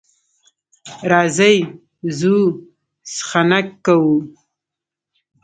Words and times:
راځئ 1.11 1.57
ځو 2.19 2.35
څخنک 3.15 3.67
کوو. 3.85 4.15